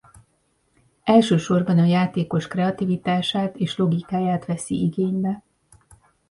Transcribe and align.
Elsősorban 1.03 1.77
a 1.79 1.83
játékos 1.85 2.47
kreativitását 2.47 3.57
és 3.57 3.77
logikáját 3.77 4.45
veszi 4.45 4.81
igénybe. 4.83 5.43